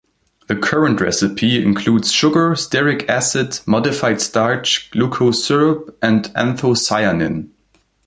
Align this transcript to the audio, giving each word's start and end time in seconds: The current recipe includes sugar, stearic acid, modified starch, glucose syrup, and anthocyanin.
The 0.47 0.55
current 0.55 0.99
recipe 0.99 1.63
includes 1.63 2.11
sugar, 2.11 2.53
stearic 2.55 3.07
acid, 3.07 3.59
modified 3.67 4.19
starch, 4.19 4.89
glucose 4.89 5.45
syrup, 5.45 5.95
and 6.01 6.23
anthocyanin. 6.35 7.51